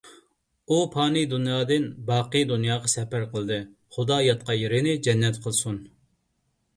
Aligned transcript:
ئۇ 0.69 0.77
پانىي 0.93 1.25
دۇنيادىن 1.33 1.83
باقىي 2.07 2.45
دۇنياغا 2.51 2.89
سەپەر 2.93 3.25
قىلدى. 3.33 3.59
خۇدا 3.99 4.17
ياتقان 4.29 4.57
يېرىنى 4.61 4.95
جەننەت 5.09 5.39
قىلسۇن. 5.45 5.79